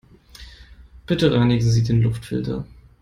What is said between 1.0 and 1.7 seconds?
Bitte reinigen